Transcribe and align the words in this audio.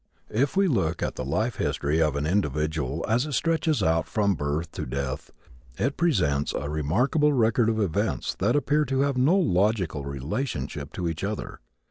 If 0.31 0.57
we 0.57 0.67
look 0.67 1.03
at 1.03 1.13
the 1.15 1.23
life 1.23 1.57
history 1.57 2.01
of 2.01 2.15
an 2.15 2.25
individual 2.25 3.05
as 3.07 3.27
it 3.27 3.33
stretches 3.33 3.83
out 3.83 4.07
from 4.07 4.33
birth 4.33 4.71
to 4.71 4.87
death 4.87 5.29
it 5.77 5.95
presents 5.95 6.53
a 6.53 6.67
remarkable 6.71 7.33
record 7.33 7.69
of 7.69 7.79
events 7.79 8.33
that 8.39 8.55
appear 8.55 8.83
to 8.85 9.01
have 9.01 9.15
no 9.15 9.35
logical 9.37 10.03
relationship 10.03 10.91
to 10.93 11.07
each 11.07 11.23
other. 11.23 11.59